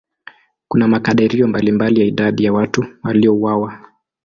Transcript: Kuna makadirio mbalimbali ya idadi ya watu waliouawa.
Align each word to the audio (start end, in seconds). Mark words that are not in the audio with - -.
Kuna 0.67 0.87
makadirio 0.87 1.47
mbalimbali 1.47 1.99
ya 1.99 2.05
idadi 2.05 2.43
ya 2.43 2.53
watu 2.53 2.85
waliouawa. 3.03 3.85